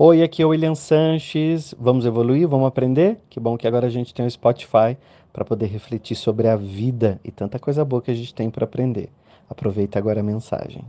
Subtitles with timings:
[0.00, 1.74] Oi, aqui é o William Sanches.
[1.76, 2.46] Vamos evoluir?
[2.46, 3.18] Vamos aprender?
[3.28, 4.96] Que bom que agora a gente tem o Spotify
[5.32, 8.64] para poder refletir sobre a vida e tanta coisa boa que a gente tem para
[8.64, 9.08] aprender.
[9.50, 10.84] Aproveita agora a mensagem.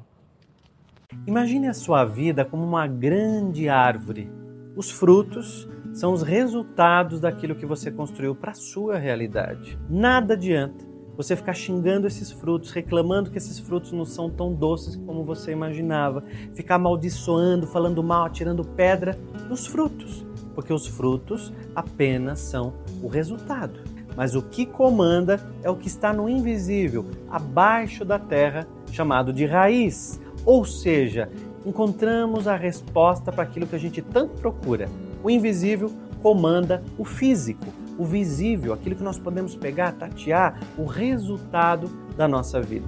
[1.26, 4.30] Imagine a sua vida como uma grande árvore.
[4.76, 9.76] Os frutos são os resultados daquilo que você construiu para a sua realidade.
[9.90, 10.89] Nada adianta
[11.20, 15.52] você ficar xingando esses frutos, reclamando que esses frutos não são tão doces como você
[15.52, 16.24] imaginava,
[16.56, 19.20] ficar amaldiçoando, falando mal, tirando pedra
[19.50, 23.82] dos frutos, porque os frutos apenas são o resultado.
[24.16, 29.46] Mas o que comanda é o que está no invisível, abaixo da terra, chamado de
[29.46, 30.22] raiz.
[30.46, 31.30] Ou seja,
[31.66, 34.88] encontramos a resposta para aquilo que a gente tanto procura.
[35.22, 35.92] O invisível
[36.22, 37.68] comanda o físico,
[38.00, 42.88] o visível, aquilo que nós podemos pegar, tatear, o resultado da nossa vida.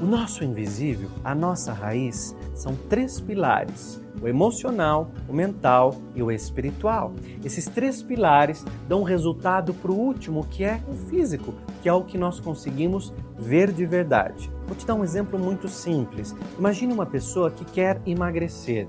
[0.00, 6.30] O nosso invisível, a nossa raiz, são três pilares: o emocional, o mental e o
[6.30, 7.14] espiritual.
[7.42, 12.04] Esses três pilares dão resultado para o último, que é o físico, que é o
[12.04, 14.52] que nós conseguimos ver de verdade.
[14.66, 16.36] Vou te dar um exemplo muito simples.
[16.58, 18.86] Imagine uma pessoa que quer emagrecer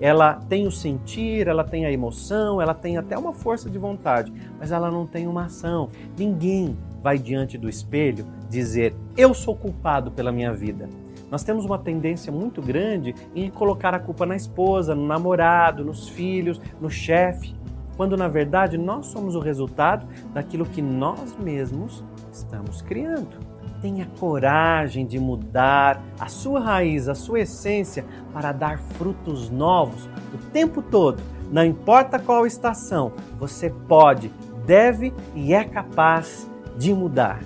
[0.00, 4.32] ela tem o sentir, ela tem a emoção, ela tem até uma força de vontade,
[4.58, 5.88] mas ela não tem uma ação.
[6.16, 10.88] Ninguém vai diante do espelho dizer: Eu sou culpado pela minha vida.
[11.30, 16.08] Nós temos uma tendência muito grande em colocar a culpa na esposa, no namorado, nos
[16.08, 17.54] filhos, no chefe,
[17.96, 23.53] quando na verdade nós somos o resultado daquilo que nós mesmos estamos criando
[23.84, 30.38] tenha coragem de mudar a sua raiz, a sua essência, para dar frutos novos o
[30.52, 31.22] tempo todo.
[31.52, 34.32] Não importa qual estação, você pode,
[34.64, 37.40] deve e é capaz de mudar.